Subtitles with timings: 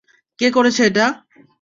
[0.39, 1.05] কে করেছে এটা?